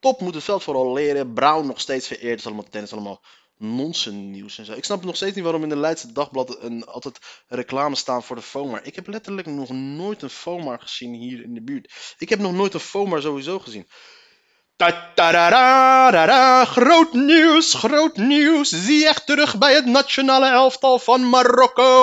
[0.00, 1.32] Top moet het veld vooral leren.
[1.32, 2.30] Brown nog steeds vereerd.
[2.30, 3.20] Het is allemaal tennis, allemaal
[3.56, 4.72] nonsens nieuws en zo.
[4.72, 8.36] Ik snap nog steeds niet waarom in de Leidse Dagblad een, altijd reclame staan voor
[8.36, 8.84] de FOMAR.
[8.84, 12.14] Ik heb letterlijk nog nooit een FOMAR gezien hier in de buurt.
[12.18, 13.88] Ik heb nog nooit een FOMAR sowieso gezien.
[14.76, 16.64] Ta -ta -ra -ra -ra.
[16.64, 18.68] Groot nieuws, groot nieuws.
[18.68, 21.94] Zie echt terug bij het nationale elftal van Marokko.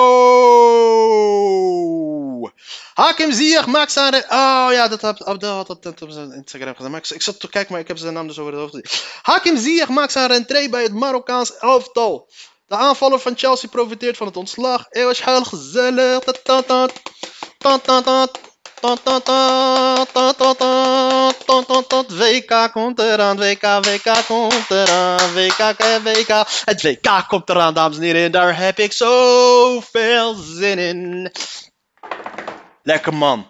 [2.94, 4.14] Hakim Ziyech maakt zijn...
[4.14, 6.90] Oh ja, dat had dat, dat, dat, op zijn Instagram gezet.
[6.90, 8.74] Maar ik, ik zat te kijken, maar ik heb zijn naam dus over het hoofd
[8.74, 9.08] gezien.
[9.22, 12.30] Hakim Ziyech maakt zijn rentree bij het Marokkaans elftal.
[12.66, 14.86] De aanvaller van Chelsea profiteert van het ontslag.
[14.88, 16.24] Het was heel gezellig.
[22.18, 25.58] WK komt eraan, WK, WK komt eraan, WK,
[26.02, 26.46] WK.
[26.64, 31.32] Het WK komt eraan, dames en heren, daar heb ik zoveel zin in.
[32.84, 33.44] Lekker man.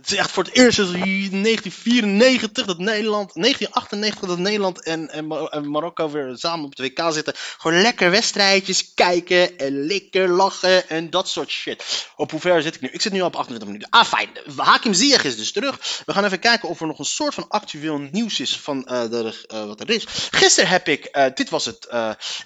[0.00, 5.26] Het is echt voor het eerst sinds 1994 dat Nederland, 1998 dat Nederland en, en,
[5.26, 7.34] Mar en, Marokko weer samen op het WK zitten.
[7.58, 12.08] Gewoon lekker wedstrijdjes kijken en lekker lachen en dat soort shit.
[12.16, 12.88] Op hoe ver zit ik nu?
[12.88, 13.90] Ik zit nu op 28 minuten.
[13.90, 14.28] Ah, fijn.
[14.56, 16.02] Hakim Ziyech is dus terug.
[16.06, 19.02] We gaan even kijken of er nog een soort van actueel nieuws is van uh,
[19.02, 20.04] de, uh, wat er is.
[20.30, 21.88] Gisteren heb ik, uh, dit was het,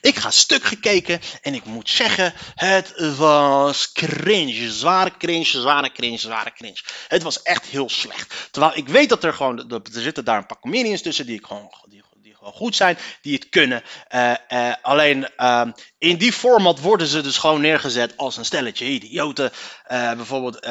[0.01, 4.71] ik ga stuk gekeken en ik moet zeggen, het was cringe.
[4.71, 6.79] Zware cringe, zware cringe, zware cringe.
[7.09, 8.49] Het was echt heel slecht.
[8.51, 11.47] Terwijl ik weet dat er gewoon, er zitten daar een paar comedians tussen die, ik
[11.47, 13.83] gewoon, die, die gewoon goed zijn, die het kunnen.
[14.15, 15.67] Uh, uh, alleen uh,
[15.99, 19.53] in die format worden ze dus gewoon neergezet als een stelletje idioten.
[19.85, 20.67] Eh, bijvoorbeeld,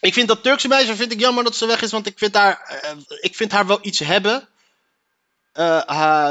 [0.00, 2.34] ik vind dat Turkse meisje vind ik jammer dat ze weg is, want ik vind
[2.34, 2.82] haar,
[3.20, 4.48] ik vind haar wel iets hebben.
[5.58, 6.30] Uh,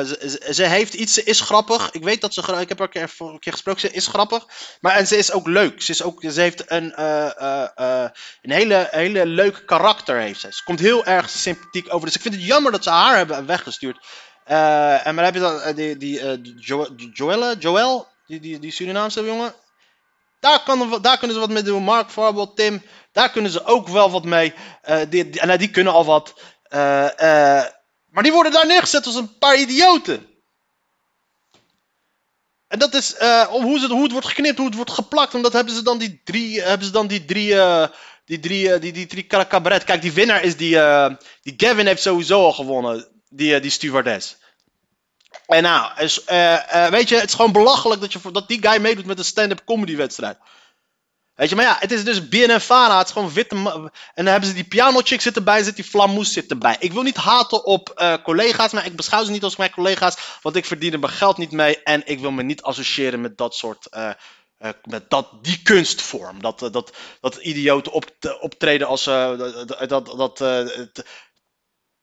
[0.49, 1.91] ze, heeft iets, ze is grappig.
[1.91, 4.45] Ik weet dat ze, ik heb haar een keer, een keer gesproken, ze is grappig.
[4.81, 5.81] Maar en ze is ook leuk.
[5.81, 8.05] Ze, is ook, ze heeft een, uh, uh,
[8.41, 10.17] een hele, hele leuk karakter.
[10.17, 10.47] Heeft ze.
[10.51, 12.05] ze komt heel erg sympathiek over.
[12.05, 14.05] Dus ik vind het jammer dat ze haar hebben weggestuurd.
[14.43, 18.59] Eh, en maar heb je dan eh, die, die eh, jo Joelle, Joel, die, die,
[18.59, 19.53] die Surinaamse jongen.
[20.39, 21.83] Daar, kan, daar kunnen ze wat mee doen.
[21.83, 22.81] Mark bijvoorbeeld, Tim.
[23.11, 24.53] Daar kunnen ze ook wel wat mee.
[24.81, 26.33] Eh, die, die, nou, die kunnen al wat.
[26.63, 27.65] Eh, eh,
[28.09, 30.27] maar die worden daar neergezet als een paar idioten.
[32.67, 35.33] En dat is eh, om hoe, ze, het wordt geknipt, hoe het wordt geplakt.
[35.35, 36.61] Omdat hebben ze dan die drie.
[36.61, 37.59] Hebben ze dan die drie.
[37.59, 37.87] eh,
[38.25, 39.83] die drie, eh, die, die drie cab- cabaret.
[39.83, 40.79] Kijk, die winnaar is die.
[40.79, 43.07] eh, die Gavin heeft sowieso al gewonnen.
[43.29, 44.35] Die, eh, die stewardess.
[45.45, 48.67] En nou, is, eh, eh, weet je, het is gewoon belachelijk dat, je, dat die
[48.67, 50.37] guy meedoet met een stand-up comedy wedstrijd.
[51.37, 53.55] Weet je, maar ja, het is dus BNN Vara, het is gewoon witte...
[53.55, 56.75] En dan hebben ze die piano chick zit erbij, zit die flamoes zit erbij.
[56.79, 60.17] Ik wil niet haten op eh, collega's, maar ik beschouw ze niet als mijn collega's,
[60.41, 63.37] want ik verdien er mijn geld niet mee en ik wil me niet associëren met
[63.37, 63.85] dat soort...
[63.85, 64.09] eh,
[64.57, 66.41] eh, met dat, die kunstvorm.
[66.41, 68.05] Dat, dat, dat idioten op,
[68.39, 69.03] optreden als...
[69.03, 71.05] dat, dat, dat,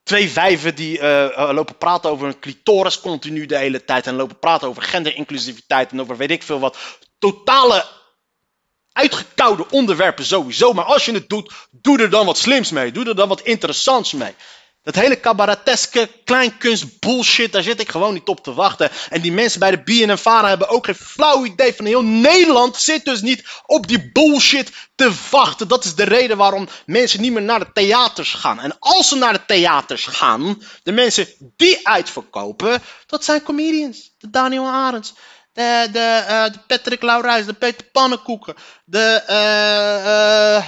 [0.02, 1.02] twee wijven die
[1.34, 4.06] lopen praten over een clitoris continu de hele tijd.
[4.06, 6.78] En lopen praten over genderinclusiviteit en over weet ik veel wat.
[7.18, 8.02] Totale
[8.94, 10.72] uitgekoude onderwerpen sowieso.
[10.72, 12.92] Maar als je het doet, doe er dan wat slims mee.
[12.92, 14.34] Doe er dan wat interessants mee.
[14.84, 18.90] Dat hele cabareteske, kleinkunst bullshit, daar zit ik gewoon niet op te wachten.
[19.10, 22.76] En die mensen bij de BNN Vara hebben ook geen flauw idee van heel Nederland
[22.76, 25.68] zit dus niet op die bullshit te wachten.
[25.68, 28.60] Dat is de reden waarom mensen niet meer naar de theaters gaan.
[28.60, 34.12] En als ze naar de theaters gaan, de mensen die uitverkopen, dat zijn comedians.
[34.18, 35.14] De Daniel Arends,
[35.54, 39.22] de, de, eh, de Patrick Laurijs, de Peter Pannenkoeken, de...
[39.26, 40.64] eh, eh,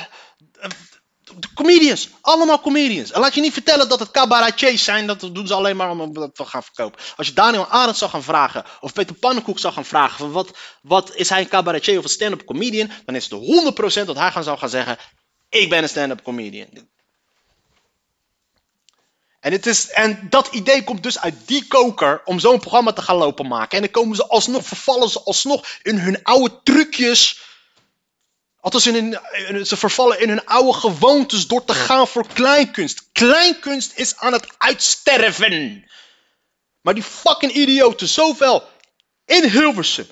[1.38, 3.12] de comedians, allemaal comedians.
[3.12, 6.12] En laat je niet vertellen dat het cabaretiers zijn, dat doen ze alleen maar om
[6.12, 7.01] dat te gaan verkopen.
[7.16, 10.59] Als je Daniel Arendt zou gaan vragen, of Peter Pannenkoek zou gaan vragen, van wat,
[10.83, 14.31] wat is hij een cabaretier of een stand-up comedian, dan is het 100% dat hij
[14.31, 14.99] gaan zou gaan zeggen,
[15.49, 16.88] ik ben een stand-up comedian.
[19.47, 23.03] En, het is, en dat idee komt dus uit die koker om zo'n programma te
[23.03, 23.77] gaan lopen maken.
[23.77, 27.41] En dan komen ze alsnog, vervallen ze alsnog in hun oude trucjes.
[28.61, 33.09] Althans, in hun, ze vervallen in hun oude gewoontes door te gaan voor kleinkunst.
[33.13, 35.85] Kleinkunst is aan het uitsterven.
[36.81, 38.69] Maar die fucking idioten, zowel
[39.25, 40.07] in Hilversum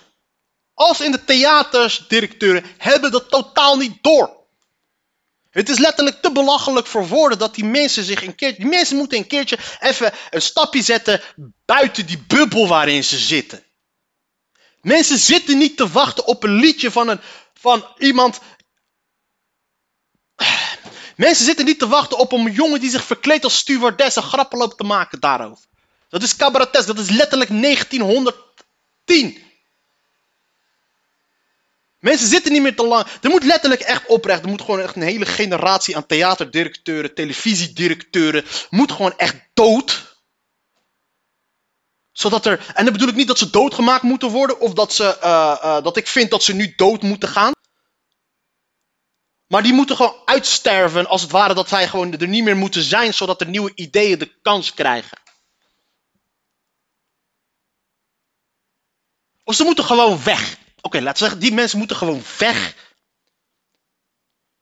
[0.74, 4.43] als in de theatersdirecteuren, hebben dat totaal niet door.
[5.54, 8.62] Het is letterlijk te belachelijk voor woorden dat die mensen zich een keertje.
[8.62, 11.20] Die mensen moeten een keertje even een stapje zetten
[11.64, 13.64] buiten die bubbel waarin ze zitten.
[14.80, 17.20] Mensen zitten niet te wachten op een liedje van, een,
[17.52, 18.40] van iemand.
[21.16, 24.58] Mensen zitten niet te wachten op een jongen die zich verkleedt als stewardess en grappen
[24.58, 25.64] loopt te maken daarover.
[26.08, 29.43] Dat is cabaretes, dat is letterlijk 1910.
[32.04, 33.06] Mensen zitten niet meer te lang.
[33.22, 34.42] Er moet letterlijk echt oprecht.
[34.42, 38.44] Er moet gewoon echt een hele generatie aan theaterdirecteuren, televisiedirecteuren.
[38.70, 40.16] Moet gewoon echt dood.
[42.12, 42.72] Zodat er.
[42.74, 44.60] En dan bedoel ik niet dat ze doodgemaakt moeten worden.
[44.60, 47.52] Of dat, ze, eh, eh, dat ik vind dat ze nu dood moeten gaan.
[49.46, 51.06] Maar die moeten gewoon uitsterven.
[51.06, 53.14] Als het ware dat zij gewoon er niet meer moeten zijn.
[53.14, 55.18] Zodat er nieuwe ideeën de kans krijgen.
[59.44, 60.62] Of ze moeten gewoon weg.
[60.84, 62.74] Oké, laten we zeggen, die mensen moeten gewoon weg.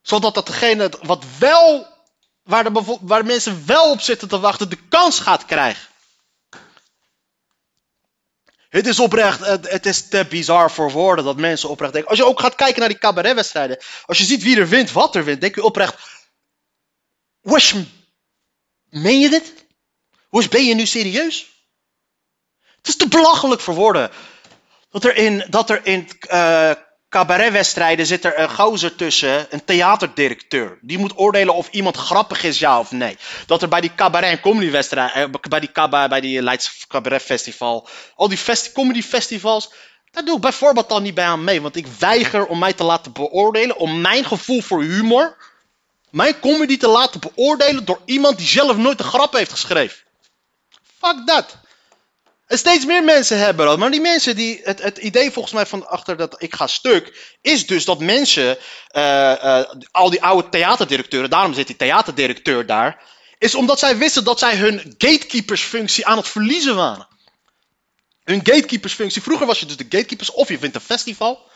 [0.02, 1.86] Zodat dat degene wat wel,
[2.42, 5.88] waar, de waar mensen wel op zitten te wachten, de kans gaat krijgen.
[8.68, 12.10] Het is oprecht, het, het is te bizar voor woorden dat mensen oprecht denken.
[12.10, 15.14] Als je ook gaat kijken naar die cabaretwedstrijden, als je ziet wie er wint, wat
[15.14, 15.94] er wint, denk je oprecht.
[17.40, 17.84] Je,
[18.88, 19.64] meen je dit?
[20.50, 21.50] Ben je nu serieus?
[22.76, 24.10] Het is te belachelijk voor woorden.
[24.92, 26.70] Dat er in, dat er in eh,
[27.08, 30.78] cabaretwedstrijden zit er een gozer tussen, een theaterdirecteur.
[30.80, 33.16] Die moet oordelen of iemand grappig is, ja of nee.
[33.46, 37.22] Dat er bij die cabaret en comedywedstrijden, eh, bij die, caba, bij die Leids Cabaret
[37.22, 39.70] Festival, al die festi comedy festivals,
[40.10, 41.62] daar doe ik bijvoorbeeld dan niet bij aan mee.
[41.62, 45.36] Want ik weiger om mij te laten beoordelen, om mijn gevoel voor humor,
[46.10, 49.98] mijn comedy te laten beoordelen door iemand die zelf nooit een grap heeft geschreven.
[50.98, 51.56] Fuck dat.
[52.58, 53.78] Steeds meer mensen hebben dat.
[53.78, 54.60] Maar die mensen die.
[54.64, 57.36] Het, het idee volgens mij van achter dat ik ga stuk.
[57.40, 58.58] Is dus dat mensen.
[58.88, 61.30] eh, eh, al die oude theaterdirecteuren.
[61.30, 63.02] Daarom zit die theaterdirecteur daar.
[63.38, 67.08] Is omdat zij wisten dat zij hun gatekeepersfunctie aan het verliezen waren.
[68.24, 69.22] Hun gatekeepersfunctie.
[69.22, 70.30] Vroeger was je dus de gatekeepers.
[70.30, 71.50] Of je wint een festival.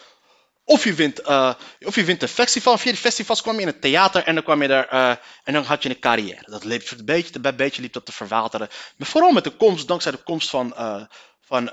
[0.69, 2.79] Of je wint, eh, of je wint een festival.
[2.79, 4.89] Via die festivals kwam je in het theater en dan kwam je er.
[4.89, 5.11] eh,
[5.45, 6.43] en dan had je een carrière.
[6.45, 8.69] Dat liep een beetje, bij beetje liep dat te verwateren.
[8.97, 10.75] Maar vooral met de komst, dankzij de komst van.
[10.75, 11.03] eh,
[11.41, 11.71] van,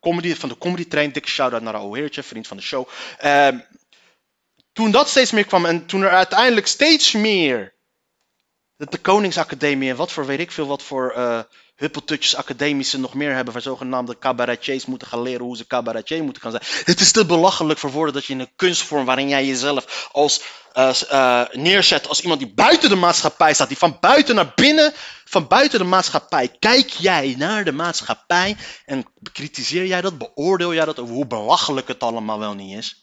[0.00, 1.12] comedy, van de comedy train.
[1.12, 2.88] Dikke shout-out naar Raoul Heertje, vriend van de show.
[3.18, 3.58] Ehm,
[4.72, 7.76] toen dat steeds meer kwam en toen er uiteindelijk steeds meer.
[8.76, 11.12] De, de Koningsacademie en wat voor weet ik veel wat voor.
[11.78, 16.42] Huppeltutjes academische nog meer hebben, waar zogenaamde cabaretiers moeten gaan leren hoe ze cabaretier moeten
[16.42, 16.84] gaan zijn.
[16.84, 20.42] Het is te belachelijk voor woorden dat je in een kunstvorm waarin jij jezelf als,
[20.72, 24.92] eh, eh, neerzet als iemand die buiten de maatschappij staat, die van buiten naar binnen,
[25.24, 28.56] van buiten de maatschappij, kijk jij naar de maatschappij
[28.86, 33.02] en bekritiseer jij dat, beoordeel jij dat over hoe belachelijk het allemaal wel niet is.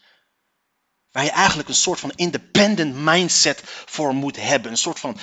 [1.12, 4.72] Waar je eigenlijk een soort van independent mindset voor moet hebben.
[4.72, 5.18] Een soort van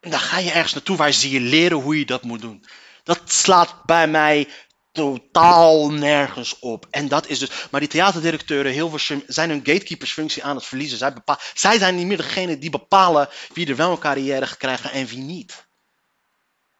[0.00, 2.64] en dan ga je ergens naartoe waar ze je leren hoe je dat moet doen.
[3.02, 4.48] Dat slaat bij mij
[4.92, 6.86] totaal nergens op.
[6.90, 7.50] En dat is dus.
[7.70, 10.98] Maar die theaterdirecteuren Hilversum zijn hun gatekeepersfunctie aan het verliezen.
[10.98, 14.56] Zij, bepaal, zij zijn niet meer degene die bepalen wie er wel een carrière gaat
[14.56, 15.66] krijgen en wie niet.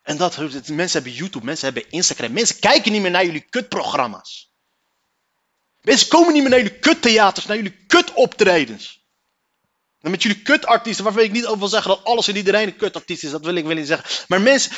[0.02, 2.32] En dat, mensen hebben YouTube, mensen hebben Instagram.
[2.32, 4.52] Mensen kijken niet meer naar jullie kutprogramma's.
[5.80, 8.97] Mensen komen niet meer naar jullie kuttheaters, naar jullie kutoptredens.
[10.00, 13.24] Met jullie kutartiesten, waarvan ik niet over wil zeggen dat alles en iedereen een kutartiest
[13.24, 14.24] is, dat wil ik wel niet zeggen.
[14.28, 14.72] Maar mensen,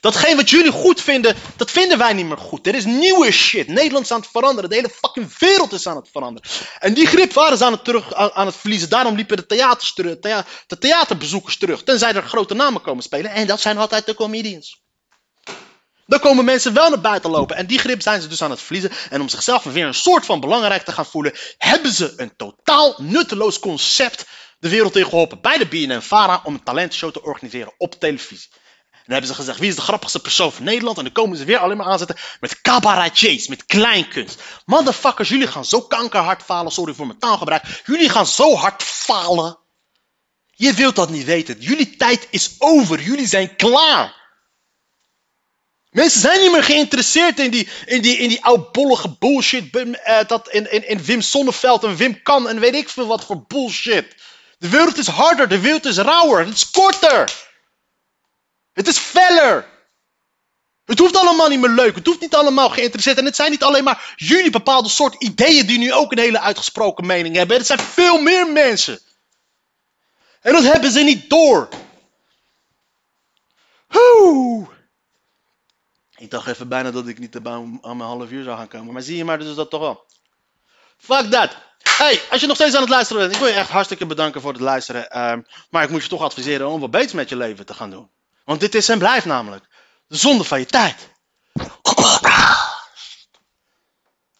[0.00, 2.66] datgene wat jullie goed vinden, dat vinden wij niet meer goed.
[2.66, 3.68] Er is nieuwe shit.
[3.68, 4.70] Nederland is aan het veranderen.
[4.70, 6.50] De hele fucking wereld is aan het veranderen.
[6.78, 8.88] En die grip waren ze aan het, terug, aan, het verliezen.
[8.88, 10.18] Daarom liepen de, theaters terug,
[10.66, 11.82] de theaterbezoekers terug.
[11.82, 13.30] Tenzij er grote namen komen spelen.
[13.30, 14.82] En dat zijn altijd de comedians.
[16.06, 17.56] Dan komen mensen wel naar buiten lopen.
[17.56, 18.90] En die grip zijn ze dus aan het verliezen.
[19.10, 22.94] En om zichzelf weer een soort van belangrijk te gaan voelen, hebben ze een totaal
[22.98, 24.26] nutteloos concept
[24.60, 28.48] de wereld in geholpen bij de BNN-Vara om een talentshow te organiseren op televisie.
[28.90, 30.98] En dan hebben ze gezegd, wie is de grappigste persoon van Nederland?
[30.98, 34.42] En dan komen ze weer alleen maar aanzetten met cabaretiers, met kleinkunst.
[34.64, 37.82] Motherfuckers, jullie gaan zo kankerhard falen, sorry voor mijn taalgebruik.
[37.86, 39.58] Jullie gaan zo hard falen.
[40.50, 41.56] Je wilt dat niet weten.
[41.60, 43.00] Jullie tijd is over.
[43.00, 44.18] Jullie zijn klaar.
[45.90, 49.76] Mensen zijn niet meer geïnteresseerd in die, in die, in die oudbollige bullshit.
[49.76, 53.24] Uh, dat in, in, in Wim Sonneveld en Wim Kan en weet ik veel wat
[53.24, 54.14] voor bullshit.
[54.60, 57.48] De wereld is harder, de wereld is rauwer, het is korter.
[58.72, 59.68] Het is feller.
[60.84, 63.18] Het hoeft allemaal niet meer leuk, het hoeft niet allemaal geïnteresseerd.
[63.18, 66.40] En het zijn niet alleen maar jullie bepaalde soort ideeën die nu ook een hele
[66.40, 67.56] uitgesproken mening hebben.
[67.56, 69.00] Het zijn veel meer mensen.
[70.40, 71.68] En dat hebben ze niet door.
[73.94, 74.68] Oeh.
[76.16, 78.92] Ik dacht even bijna dat ik niet aan mijn half uur zou gaan komen.
[78.92, 80.06] Maar zie je maar, dus dat toch wel.
[80.96, 81.56] Fuck that.
[81.98, 84.40] Hey, als je nog steeds aan het luisteren bent, ik wil je echt hartstikke bedanken
[84.40, 85.10] voor het luisteren.
[85.10, 87.90] Ehm, maar ik moet je toch adviseren om wat beters met je leven te gaan
[87.90, 88.10] doen.
[88.44, 89.64] Want dit is en blijft namelijk
[90.06, 91.08] de zonde van je tijd.